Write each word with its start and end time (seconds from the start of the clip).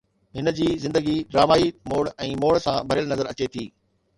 هن 0.37 0.45
جي 0.59 0.69
زندگي 0.85 1.13
ڊرامائي 1.35 1.69
موڙ 1.91 2.01
۽ 2.29 2.33
موڙ 2.45 2.53
سان 2.67 2.81
ڀريل 2.93 3.13
نظر 3.15 3.31
اچي 3.35 3.53
ٿي. 3.57 3.71